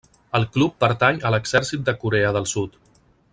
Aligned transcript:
El 0.37 0.45
club 0.55 0.71
pertany 0.83 1.19
a 1.21 1.31
l'Exèrcit 1.35 1.85
de 1.91 1.95
Corea 2.05 2.33
del 2.39 2.49
Sud. 2.57 2.81